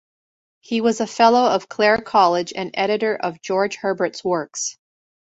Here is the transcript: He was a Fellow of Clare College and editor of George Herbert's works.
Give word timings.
He 0.61 0.81
was 0.81 0.99
a 0.99 1.05
Fellow 1.05 1.47
of 1.51 1.69
Clare 1.69 1.99
College 1.99 2.53
and 2.55 2.71
editor 2.73 3.15
of 3.15 3.39
George 3.39 3.75
Herbert's 3.75 4.23
works. 4.23 4.79